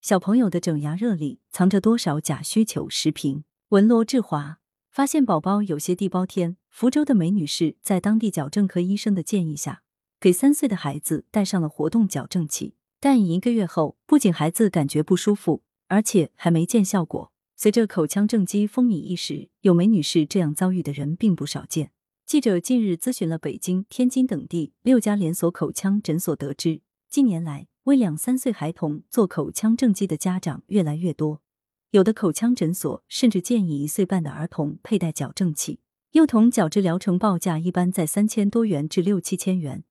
[0.00, 2.88] 小朋友的整牙热里藏着多少假需求？
[2.88, 6.56] 视频文罗志华发现宝宝有些地包天。
[6.68, 9.82] 福州的梅女士在当地矫正科医生的建议下，
[10.20, 17.32] 给三岁的孩子戴上了活动矫正器，但一个月后，不仅孩子感觉不舒服，而且还没见效果。
[17.56, 21.90] 随着口腔正畸风靡一时，有梅女士这样遭遇的人并不少见。
[22.24, 31.40] 记者近日咨询了北京、天津等地六家连锁口腔诊所，得知近年来为两三岁孩童做口腔正畸的家长越来越多，
[31.92, 35.80] 有的口腔诊所甚至建议一岁半的儿童佩戴矫正器。
[36.10, 39.84] 幼童矫治疗程报价一般在三千多元至六七千元，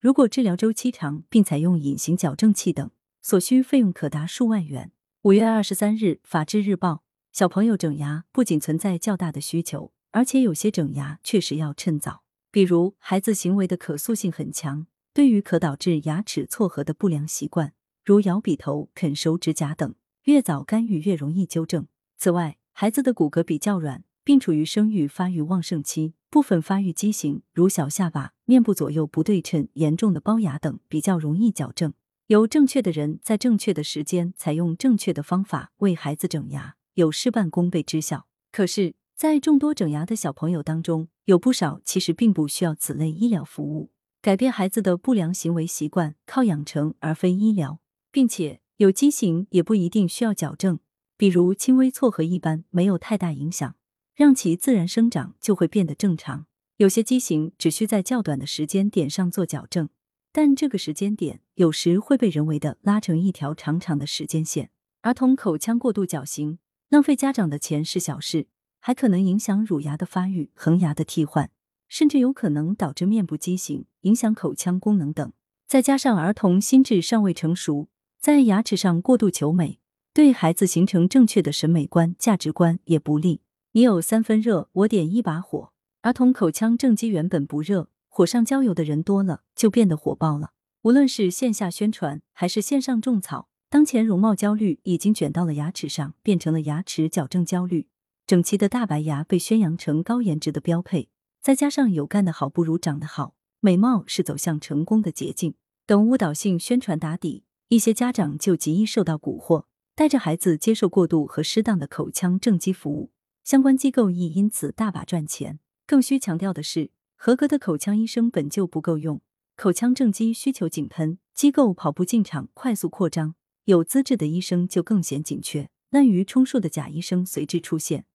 [0.00, 2.90] 如果治疗周期长并采用隐形矫正器等，
[3.22, 4.90] 所需费用可达数万元。
[5.22, 6.92] 五月二十三日，《法制日报》。
[7.30, 12.24] 小朋友整牙不仅存在较大的需求，而且有些整牙确实要趁早。
[12.50, 17.72] 比如，孩子行为的可塑性很强，对于可导致牙齿错颌的不良习惯，
[18.04, 21.86] 如咬笔头、啃手指甲等，越早干预越容易纠正。
[22.18, 31.94] 此外，孩子的骨骼比较软，并处于生育发育旺盛期，部分发育畸形，如小下巴、面部左右不对称、严重的龅牙等，比较容易矫正。
[32.26, 36.74] 由正确的人在正确的时间，采用正确的方法为孩子整牙。
[36.94, 38.26] 有事半功倍之效。
[38.50, 43.90] 可是，在众多整牙的小朋友当中，有不少其实并不需要此类医疗服务。
[44.24, 47.78] 改变孩子的不良行为习惯，靠养成而非医疗，
[48.10, 50.78] 并且有畸形也不一定需要矫正。
[51.18, 53.76] 比如轻微错颌一般，没有太大影响，
[54.14, 56.46] 让其自然生长就会变得正常。
[56.78, 59.90] 有些畸形只需在较短的时间点上做矫正，
[60.32, 64.70] 但这个时间点有时会被人为的拉成一条长长的时间线。
[65.02, 66.58] 儿童口腔过度矫形。
[66.88, 68.46] 浪费家长的钱是小事，
[68.80, 71.50] 还可能影响乳牙的发育、恒牙的替换，
[71.94, 75.32] 甚至有可能导致面部畸形，影响口腔功能等。
[75.68, 77.86] 再加上儿童心智尚未成熟，
[78.18, 79.78] 在牙齿上过度求美，
[80.12, 83.42] 对孩子形成正确的审美观、价值观也不利。
[83.74, 85.70] 你有三分热，我点一把火。
[86.02, 90.50] 儿童口腔正畸原本不热，火上浇油的人多了，就变得火爆了。
[90.82, 93.48] 无论是线下宣传，还是线上种草。
[93.70, 97.86] 当前容貌焦虑已经卷到了牙齿上，变成了牙齿矫正焦虑。
[98.26, 101.08] 整齐的大白牙被宣扬成高颜值的标配，
[101.44, 113.10] 再加上有干的好不如长得好，美貌是走向成功的捷径等误导性宣传打底，一些家长就极易受到蛊惑，带着孩子接受过度和适当的口腔正畸服务，
[113.44, 115.58] 相关机构亦因此大把赚钱。
[115.86, 119.20] 更需强调的是，合格的口腔医生本就不够用，
[119.54, 123.34] 口腔正畸需求井喷，机构跑步进场，快速扩张。
[123.64, 128.06] 有资质的医生就更显紧缺，滥竽充数的假医生随之出现，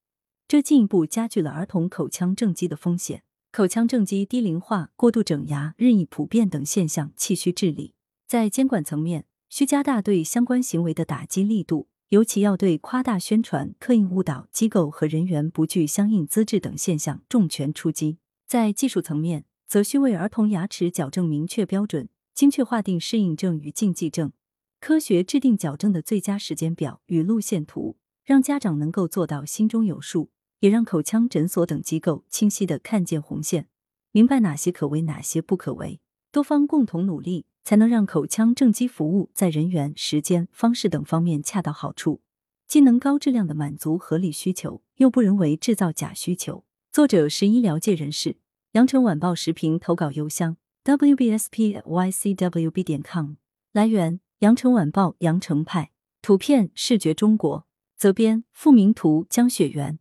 [0.49, 3.21] 这进一步加剧了儿童口腔正畸的风险。
[3.51, 7.93] 口腔正畸低龄化、过度整牙日益普遍等现象，气需治理。
[8.25, 18.17] 在监管层面，需加大对相关行为的打击力度，尤其要对夸大宣传、刻意误导、机构和人员不具相应资质等现象重拳出击。
[18.47, 24.31] 在技术层面，则需为儿童牙齿矫正明确标准，精确划定适应症与禁忌症。
[24.79, 33.67] 科学制定矫正的最佳时间表与路线图，让家长能够做到心中有数，也让口腔诊所等机构清晰的看见红线，
[34.11, 35.99] 明白哪些可为，哪些不可为。
[36.31, 42.21] 多方共同努力，才能让口腔正畸服务在人员、时间、方式等方面恰到好处，
[42.67, 46.63] 既能高质量的满足合理需求，又不人为制造假需求。
[46.91, 48.37] 作者是医疗界人士，
[48.73, 53.33] 羊城晚报时评投稿邮箱：wbspycwb 点 com。
[53.73, 54.19] 来源。
[54.39, 57.67] 羊城晚报羊城派图片视觉中国
[57.97, 59.99] 责编付明图江雪源